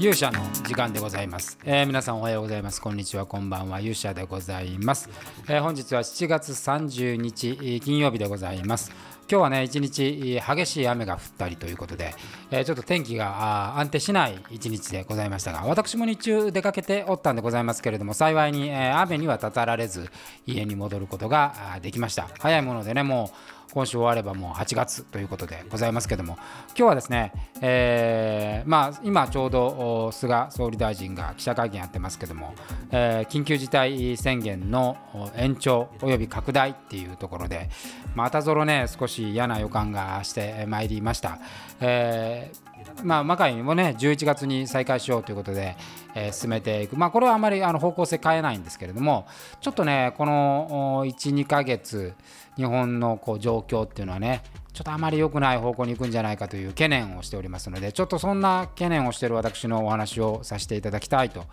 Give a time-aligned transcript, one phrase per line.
[0.00, 2.80] 勇者の時間でございます、えー、皆さんおはようございます。
[2.80, 3.26] こんにちは。
[3.26, 3.80] こんばんは。
[3.80, 5.10] 勇者でございます、
[5.46, 8.90] えー、本日は7月30日金曜日でございます。
[9.30, 12.14] 今日はね一日激しい雨が降ったりということで、
[12.50, 20.08] えー、ちょっと天気が安定しない一日でございましたが私も日中出かけておったんでございますけれども幸いに、え雨にはたたられず
[20.46, 22.26] 家に戻ることができました。
[22.38, 26.36] 早いものでねもう今週終わればもう8月ということでございますけども
[26.68, 32.54] 今日はですね、えー、まあ、今ちょうど菅総理大臣が記者会見やってますけども、
[32.90, 34.96] えー、緊急事態宣言の
[35.36, 37.68] 延長および拡大っていうところで
[38.14, 41.38] またぞろね少し嫌な予感がしてまいりました。
[41.80, 42.69] えー
[43.04, 45.76] まあ、魔界もね11月に再開しようということで、
[46.14, 49.26] えー、進めていく、まあ、これはあまりあの方向性変えないんですけれども
[49.60, 52.14] ちょっとねこの12ヶ月
[52.56, 61.46] 日本のこう状況っていうのはねちょっとあまり良くない方向に行くんじゃないかという懸念をしておりますのでちょっとそんな懸念をしている私のお話をさせていただきたいと、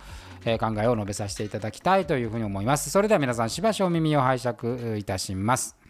[0.45, 2.89] えー、考えを述べさせていただきたいというふうに思います。
[2.89, 5.86] それでは皆さんしばしお耳を拝借いたします。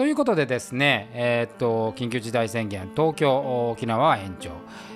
[0.00, 4.52] ということでですね、えー、っと緊急事態宣言、東京、沖縄は延長、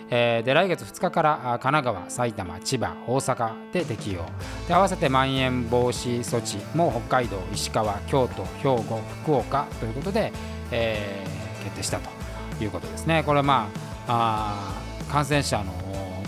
[0.08, 4.24] えー、で来月2日から神奈川、埼玉、千葉、大阪で適用
[4.66, 10.32] で合わせてまん延防止措置も北海道、石川、京都、兵庫、福岡ということで、
[10.70, 13.24] えー、決定したということですね。
[13.26, 13.68] これはま
[14.08, 15.74] ああ感染者の、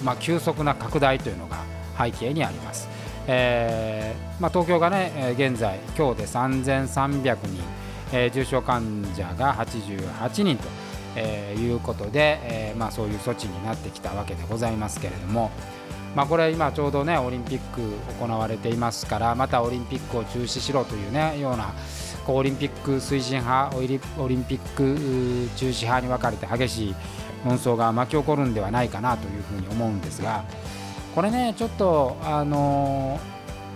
[0.04, 1.64] まあ、急速な拡大というのが
[1.98, 2.90] 背景にあります。
[3.26, 7.85] えーまあ、東京がね現在今日で3300人
[8.16, 10.68] えー、重症患者が88人と、
[11.16, 15.50] えー、いうことで、えーまあ、そういう措置になってきたわけでございますけれども、
[16.14, 17.82] まあ、これ今ちょうどねオリンピック
[18.18, 21.74] 行われていますからまたオリンピックを中止しろというねような
[22.26, 23.80] こうオリンピック推進派オ
[24.28, 26.94] リンピック中止派に分かれて激しい
[27.44, 30.44] 論争が巻き起こるんではないかなというふうに思うんですが
[31.14, 33.20] これねちょっとあの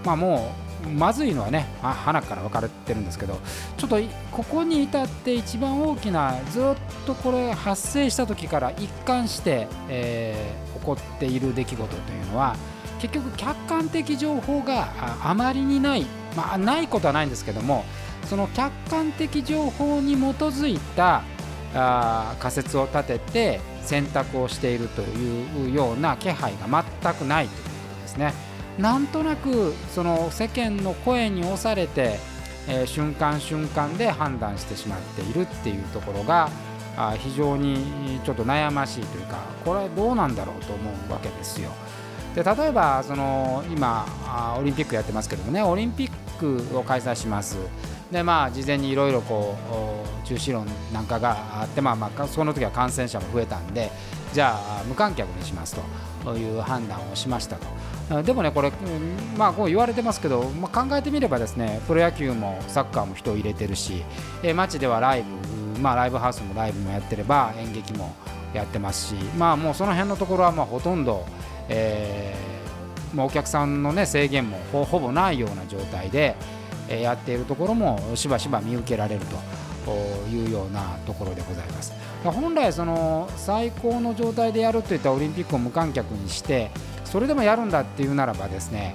[0.05, 3.39] まあもうまずいのはね花から分かれてるんですけど
[3.77, 3.99] ちょっと
[4.33, 6.65] ここに至って一番大きなずっ
[7.07, 12.57] とこれ発生した時から一貫して、えー、起こっている出来事というのは
[13.01, 14.89] 結局客観的情報が
[15.23, 17.85] あまりにない、まあ、ないことはないんですけども
[18.27, 21.23] その客観的情報に基づいた
[21.75, 28.50] あ仮説を立てて選択をしているというような気配が全くないということですね。
[28.81, 32.19] なんとなくその世間の声に押されて、
[32.67, 36.49] えー、瞬間瞬間で判断してしまっているっていうところが
[36.97, 41.71] あ非常にちょっと悩ましいというかこれどうなんだろうと思うわけですよ。
[42.35, 44.07] で例えばその今
[44.59, 47.59] オリンピックやってますけどもねオリンピックを開催します。
[48.11, 49.57] でまあ事前にいろいろこ
[50.25, 53.91] う中止論なんかがあってまあまあその時は感染者も増えたんで
[54.33, 55.77] じゃあ無観客にします
[56.25, 58.23] という判断をしましたと。
[58.23, 58.73] でもね、これ、
[59.37, 64.05] まあ、こう言われてますけど、まあ、考えてみればですねプロ野球もサッカーも人を入れてるし、
[64.43, 65.25] え街ではライ
[65.75, 68.15] ブ、まあ、ライブハウスもライブもやってれば演劇も
[68.53, 71.25] やってますし、まあ、もうその辺のところはまほとんど、
[71.69, 76.35] えー、まあ、お客さんの、ね、制限もほぼないような状態で、
[76.89, 79.37] え、やっているところもしばしば見受けられると
[80.29, 81.93] いうようなところでございます。
[82.25, 86.71] 本来その最高の状態でやるといったオリンピックを無観客にして
[87.05, 88.95] それでもやるんだっていうならばですね、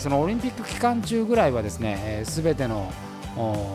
[0.00, 2.92] そのオリンピック期間中ぐらいはですねすべ、ての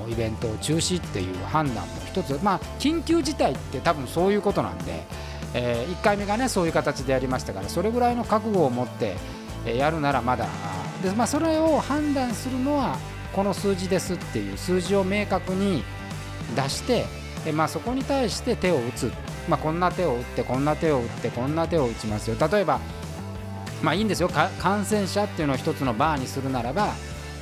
[0.10, 5.04] イベントを中止っていう判断も一つ、まあ、緊急事態って多分そういうことなんで、
[5.54, 9.16] え、1回目がねそういう形でやりましたからそれぐらいの覚悟を持って
[9.66, 10.48] やるならまだ
[11.02, 12.98] で、まあ、それを判断するのは
[13.34, 15.84] この数字ですっていう数字を明確に
[16.56, 17.06] 出して、
[17.46, 19.12] えまあ、そこに対して手を打つ、
[19.48, 22.36] まあ、こんな手を打ってこんな手を打ってこんな手を打ちますよ。
[22.52, 22.80] 例えば
[23.84, 24.30] まあいいんですよ。
[24.60, 26.94] 感染者っていうのを一つのバーにするならば、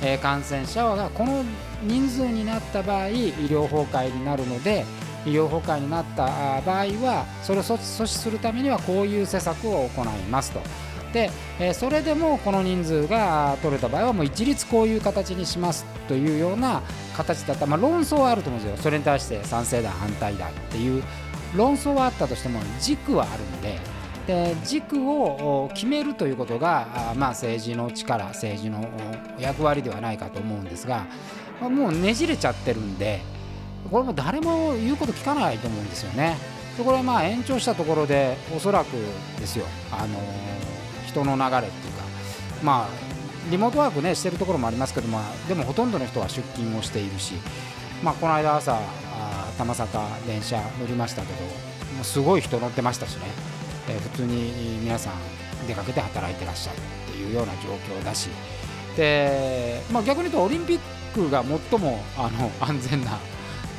[0.02, 1.44] えー、感染者がこの
[1.82, 4.84] 人数になった場合医療崩壊になるので
[5.24, 6.26] 医療崩壊になった
[6.62, 10.60] 場合はそれを阻止するためにはこういう施策を行いますと。
[11.14, 11.30] で、
[11.60, 16.82] え、それでもこの人数が取れた場合はもう一律こういう形にしますというような
[17.16, 18.82] 形だった、まあ、論争はあると思うんですよ。
[18.82, 21.02] それに対して賛成だ反対だっていう。
[21.54, 23.78] 論争はあったとしても軸はあるので。
[24.26, 28.88] で軸を決めるということが、まあ、政治の力政治の
[29.38, 31.04] 役割ではないかと思うんですが
[31.60, 33.20] もうねじれちゃってるんで
[33.90, 36.38] これも誰も言うこと聞かないと思うんですよね。
[36.78, 38.92] でこれはまあ延長したところでおそらく
[39.38, 40.18] ですよ、あの
[41.14, 42.04] 人の流れっていうか
[42.62, 42.88] まあ
[43.50, 47.34] リモートワークねしてるところもありますけどもでもほとんどの人は出勤をしているし、
[48.02, 48.80] まあ、この間朝
[49.58, 51.40] 玉坂電車乗りましたけど
[51.94, 53.54] もうすごい人乗ってましたしね。
[53.88, 55.14] えー、普通に皆さん
[55.68, 57.68] 出かけて働いてらっしゃるっていうような状
[57.98, 58.30] 況だし。
[58.96, 60.78] で、まあ、逆に言うとオリンピッ
[61.14, 63.18] クが最もあの安全な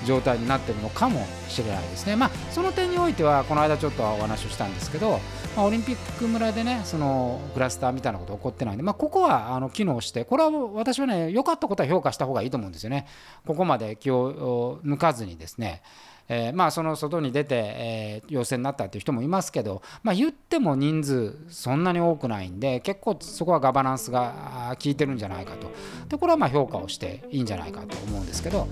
[0.05, 2.15] 状態になってるのかもしれないですね。
[2.15, 5.19] まあ、その点においてはこの間ちょっとお話をしたんですけど、
[5.55, 13.07] まあ、オリンピック村でねそのクラスターみたいなこと起こってないんで、まあ、ここはあの機能してこれは私はね良かったことは評価した方がいいと思うんですよね。
[13.45, 15.81] ここまで気を抜かずにですね
[16.27, 25.71] えー、まあその外に出て、えー、陽性になったっていう人もいますけど、まあ、言っても人数そんなに多くないんで結構そこはガバナンスが効いてるんじゃないかと
[26.09, 28.67] でこれはまあ評価をしていいんじゃないかと思うんですけど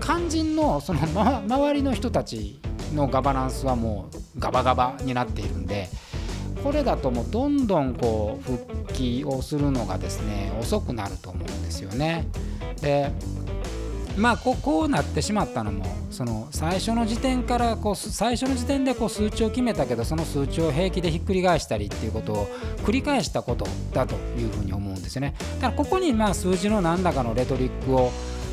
[0.00, 2.60] 肝心のその、ま、周りの人たち
[2.94, 5.88] のガバナンスはもうガバガバになっているんで
[6.62, 12.26] これだともうどんどんこう復帰をするのがですね遅くなると思うんですよね。
[12.80, 13.12] で
[14.16, 22.46] まあここうなってしまったのもその最初の時点からこう最初の時点でこう数値を決めたけどその数値を平気でひっくり返したりっていうことを
[22.84, 25.34] 繰り返したことだというふうに思うんですよね。
[25.56, 28.10] だからここにまあ数字の何らかのレトリックを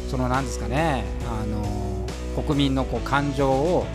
[0.09, 3.85] その何ですかねあの国民のこう感情を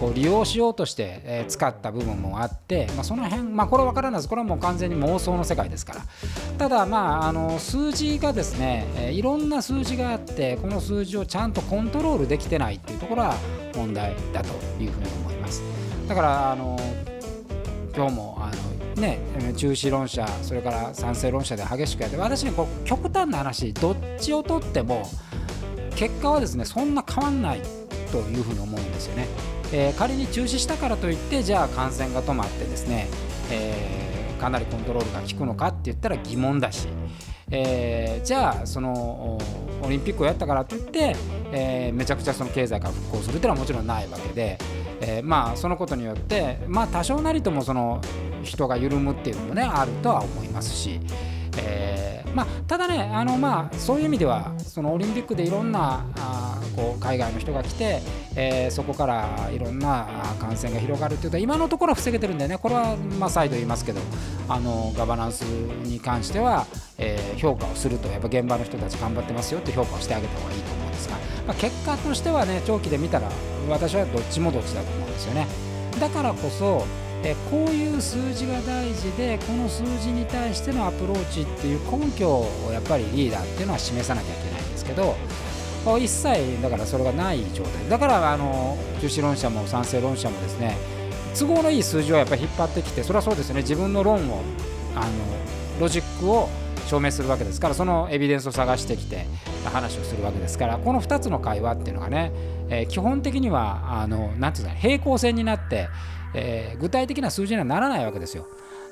[0.00, 4.28] こう利用しようとして、え使った部分もあって、まあ、その辺、まあ、これは分からないです。
[4.28, 6.00] これはもう完全に妄想の世界ですから。
[6.56, 13.34] ただまああの数字がですね、えいろんな数字があってこの数字をちゃんとコントロールできてないっていうところは
[13.76, 14.48] 問題だと
[14.82, 15.62] いうふうに思います。
[16.08, 16.78] だからあの
[17.94, 18.50] 今日もあ
[18.96, 19.18] のね、
[19.56, 25.08] 中止論者それから賛成論者で激しくやって私ねこう極端な話どっちをとっても
[25.96, 27.62] 結果はですねそんな変わんない
[28.12, 29.59] というふうに思うんですよね。
[29.72, 33.08] えー、仮に中止したからといってじゃあ感染が止まってですね、
[33.50, 36.88] えー、かなりコントロールが効くのかって言ったら疑問だし、
[37.50, 39.38] えー、じゃあその
[39.82, 41.16] オリンピックをやったからといって、
[41.52, 44.58] えめちゃくちゃその経済が復興するっていうのはもちろんないわけで、
[45.00, 48.02] えまあそのことによってまあ多少なりともその
[48.42, 51.00] 人が緩むっていうのもねあるとは思いますし。
[51.56, 58.00] えまあ、ただねあの、まあ、そういう意味ではそのオリンピックでいろんなあこう海外の人が来て、
[58.36, 60.06] えー、そこからいろんな
[60.38, 64.00] 感染が広がるというと今のところは防げてるんでねこれはまあ再度言いますけど
[64.48, 66.66] あのガバナンスに関しては、
[66.98, 73.28] えー、評価をするとやっぱ現場の人たち頑張ってますよって評価をしてあげた方がいいと思うんですが、まあ、結果としてはね長期で見たら
[73.68, 75.46] 私はどっちもどっちだと思うんですよね。
[76.00, 76.86] だからこそ
[77.22, 85.16] えこういう数字が大事でこの数字に対してのアプローチっていう根拠をやっぱりリーダーっていうのは示さなきゃいけないんですけど
[85.98, 90.76] 一切だからそれがない状態だからあの中止論者も賛成論者もですね
[91.38, 94.42] 都合のいい数字をやっぱり引っ張ってきてそれはそうですね自分の論を
[94.94, 95.10] あの
[95.80, 96.48] ロジックを
[96.86, 99.26] 証明するわけですからそのエビデンスを探してきて
[99.64, 102.32] 話をするわけですからこの2つの会話っていうのがね、
[102.68, 105.88] えー、基本的にはあのなんていうか平行線になって
[106.34, 108.46] えー、具体的な数字にはならないわけですよ。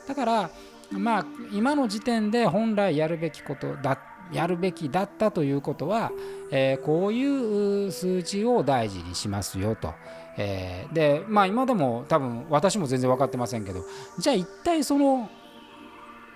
[0.06, 0.50] だから
[0.91, 3.99] まあ今の時点で本来やるべきことだっ
[4.33, 6.11] やるべきだったということは、
[6.51, 9.95] えー、こういう数字を大事にしますよと。
[10.37, 13.85] えー、でまあ今でも多分私も全然分かってませんけど
[14.19, 15.29] じゃあ一体その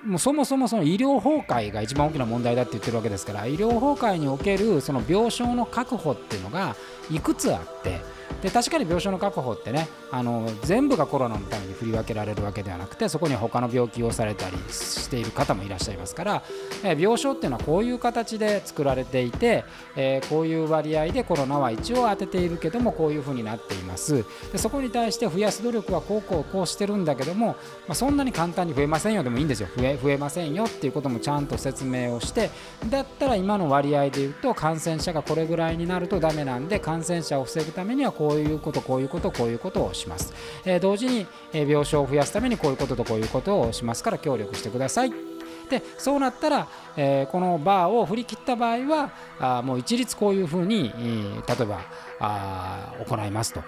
[0.05, 6.75] もうそもそもその医療崩壊が一番大きな問題だって言ってるわけですから医療崩壊におけるその病床の確保っていうのが
[7.11, 8.01] いくつあって
[8.43, 16.43] で確かに病床の確保ってねあの全部がコロナのために振り分けられるわけではなくてそこに他の病気をされたりしている方もいらっしゃいますから、
[16.83, 19.65] え病床っていうのはこういう形で作られていて、
[19.97, 24.25] えー、こういう割合でコロナは一応当てているけどもこういうふうになっています。
[24.51, 27.49] でそこに対して増やす努力はこうこうこうしてるんだけども、
[27.87, 29.69] まあ、そんなに簡単に増えませんよでもいいんですよ。
[29.77, 32.51] 増え増えませんよっていうこともちゃんと説明をして
[32.89, 40.33] だったら今の割合で言うと感染者がこれぐらいになるとダメなんで感染者を防ぐためにはこういうことこういうことこういうことをします、
[40.65, 45.13] えー、同時に、え病床を増やすためにこういうこととこういうことをしますから協力してください。
[45.71, 50.93] でそうなったら、えー、このバーを振り切った場合はあもう一律こういうふうに、
[51.49, 51.81] 例えば
[52.21, 53.63] あ行いますと。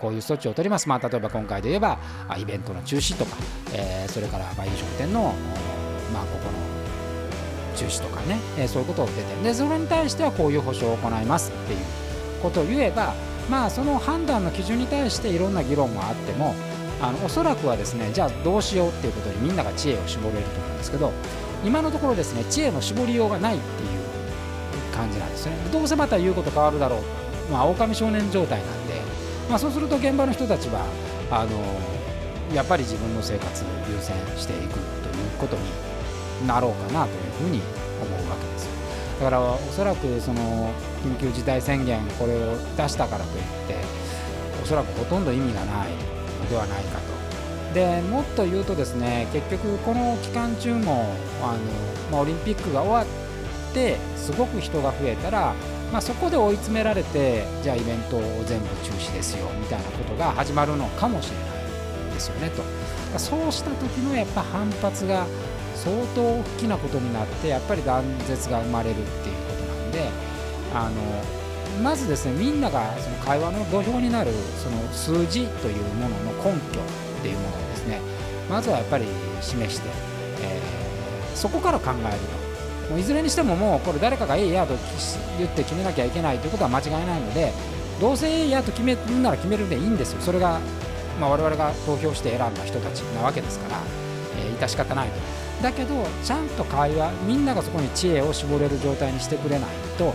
[0.00, 1.98] こういう措置を取ります、まあ、例えば今回で言えば
[2.38, 3.36] イベントの中止とか、
[3.74, 5.34] えー、それから飲食店の、
[6.14, 6.82] まあ、ここの
[7.76, 11.78] 中止とかね、え、そういうことを出てでそれに対してはこういう保証を行いますっていう
[12.42, 13.14] ことを言えば
[13.50, 16.54] まあその判断の基準に対していろんな議論もあっても
[17.00, 21.12] あのおそらくはですねじゃあどうしようっていうことでみんなが知恵を絞れると思うんですけど
[21.64, 24.02] 今のところですね知恵の絞りようがないっていう
[24.94, 25.56] 感じなんですね。
[25.72, 27.00] どうせまた言うこと変わるだろう。
[27.50, 28.94] まあ狼少年状態なんで、
[29.48, 30.84] まあ、そうすると現場の人たちは
[31.30, 37.62] あのやっぱり自分の生活を優先していくということになろうかなというふうに
[38.00, 38.51] 思うわけです。
[39.20, 40.72] だからおそらくその
[41.04, 43.76] 緊急事態宣言これを出したからといって
[44.62, 45.90] おそらくほとんど意味がない
[46.40, 47.12] のではないかと。
[47.74, 51.58] でもっと言うとですね結局この期間中もあの、
[52.10, 55.54] まあ、オリンピックが終わってすごく人が増えたら、
[55.90, 61.44] まあ、そこで追い詰められてじゃあイベントを全部中止ですよみたいなことが始まるのかもしれな
[62.10, 62.62] いですよねと。
[63.18, 65.26] そうした時のやっぱ反発が
[65.74, 70.08] 相当大きなことになってやっぱり断絶が生まれるっていうことなんで
[70.74, 74.30] あのまずですねみんながその会話の土俵になる
[74.62, 78.00] その数字というものの根拠っていうものをですね
[78.48, 79.06] まずはやっぱり
[79.40, 79.88] 示して、
[80.42, 82.42] えー、そこから考えると。
[82.90, 84.74] もういずれにしてももうこれ誰かがええやと
[85.38, 87.52] 言って決めなきゃいけないということは間違いないので
[88.00, 90.20] どうせええやと決めるなら決めるでいいんですよ。
[90.20, 90.58] それが、
[91.20, 93.80] まあ、我々が投票して選んだ人たちなわけですから、
[94.36, 95.41] えー、致し方ないと。
[95.62, 100.06] だけどちゃんと会話みんながそこに知恵を絞れる状態にしてくれないと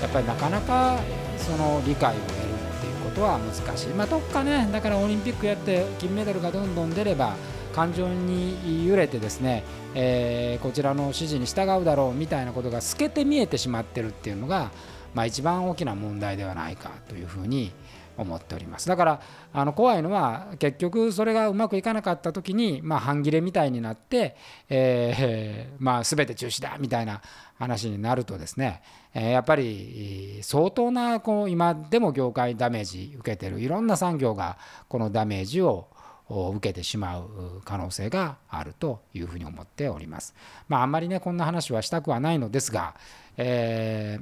[0.00, 0.98] やっぱりなかなか
[1.38, 7.34] その理解を得るっていうことは難しい、まあ、どっかねだからオリンピックやって金メダルがどんどん出れば
[7.72, 14.70] 感情に揺れてですね、えー、こちらの指示に従うだろうみたいなことが透けて見えてしまってるっていうのが、
[15.14, 17.72] まあ、一番大きな問題ではないかというふうに
[18.16, 19.20] 思っておりますだから
[19.52, 24.36] あの怖いのは結局それがうまくいかなかった時に、まあ、半切れみたいになって、
[24.68, 27.20] えー まあ、全て中止だみたいな
[27.58, 28.82] 話になるとですね
[29.14, 34.56] えやっぱり相当なこう今でも業界ダメージ受けてるいろんな産業が
[34.88, 35.88] このダメージを
[36.28, 40.34] 受けてしまう可能性があるというふうに思っております。
[40.68, 42.94] まああんまりねこんな話はしたくはないのですが、
[43.36, 44.18] え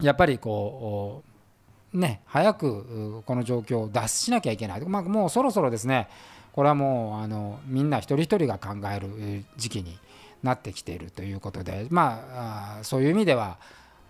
[0.00, 1.31] ー、やっぱりこう
[1.92, 6.08] ね早くこの状況を脱しなきゃいけない、まあ、もうそろそろですね
[6.52, 9.98] これはもうあのみんな一人一人が考える時期に
[10.42, 13.58] なってきているということでまあそういう意味では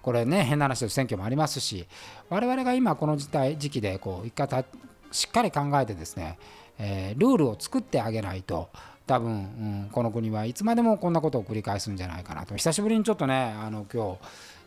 [0.02, 1.86] これね変な話で選挙もありますし
[2.28, 4.64] 我々が今この時代時期でこう一回
[5.12, 6.38] しっかり考えてですね、
[6.78, 8.70] えー、ルールを作ってあげないと
[9.06, 12.56] 多分、うん、この国はいつまでもこんなことを繰り返すんじゃないかなと。
[12.56, 14.18] 久しぶりにちょっとねあの今日、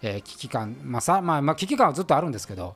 [0.02, 2.76] えー、危機感、まあさまあ、まあ、危機感はずっとあるんですけど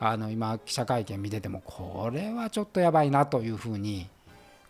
[0.00, 4.08] あの今記者会見見ててもこれはちょっとやばいなというふうに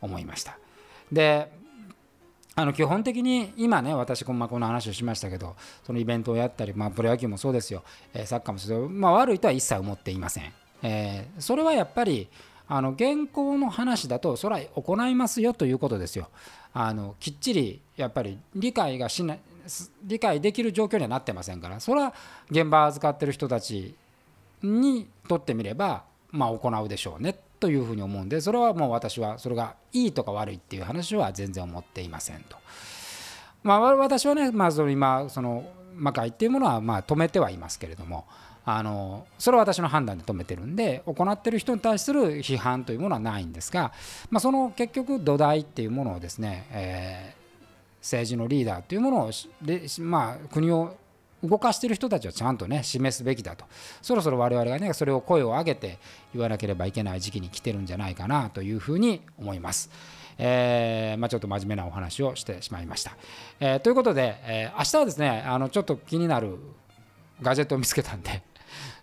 [0.00, 0.59] 思いました。
[1.12, 1.50] で
[2.54, 5.54] あの基本的に今ね私この話をしましたけど
[5.85, 10.52] そのイベントをやったり、まあ、プロ野球もそうですよ、え、サッカーもそうですまあ、悪いとは一切思っていません、
[10.83, 12.28] えー、それはやっぱり
[12.66, 16.28] あの現行の話だとそれは行いますよということですよ。
[16.75, 19.40] あのきっちりやっぱり理解がしない
[20.03, 22.15] 理解できる状況にはなってませんからそれは
[22.51, 23.95] 現場預かってる人たち
[24.63, 32.57] にとってみればまあ行うでしょうねというふうに思うんでそれはもう私はそれがいいとか悪いっていう話は全然思っていませんと。
[33.63, 35.65] まあ、私はね、まあ、その今その
[35.97, 38.25] 魔界っていうものはま止めてはいますけれども
[38.65, 43.93] あのそれは私の判断で止めてるんで行ってる人に対する批判というものはないんですが、
[44.31, 47.48] まあ、その結局土台っていうものをですね、えー、
[48.00, 49.31] 政治のリーダーというものを
[49.62, 50.97] で、まあ、国を
[51.43, 53.64] 動かしている人たちはちゃんとね示すべきだと
[54.02, 55.99] そろそろ我々がねそれを声を上げて
[56.35, 59.90] 言わなければいけない時期に来てるんじゃないかなというふうに思います。
[60.40, 63.17] えーまあ、ちょっと真面目なお話をしてしまいました。
[63.59, 66.57] えー、ということで、えー、明日はですねあのちょっと気になる
[67.43, 68.43] ガジェットを見つけたんで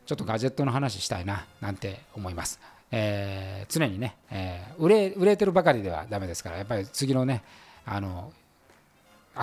[0.06, 2.60] ちょっとガジェットの話したいななんて思います。
[2.92, 7.44] えー、常にね、えー、売れ売れてるばかりではダメですからやっぱり次のね
[7.86, 8.32] あの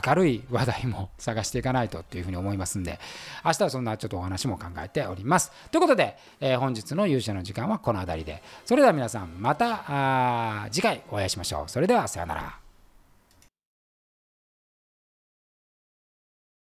[0.06, 2.99] 明るい話題も探していかないとっていうふうに思いますんで、
[3.44, 5.52] 明日はそんなちょっとお話も考えております。
[5.70, 8.42] ということで、えー、本日の勇者の時間はこの辺りで。
[8.64, 11.68] それでは皆さん、また次回お会いしましょう。
[11.68, 12.62] それではさようなら。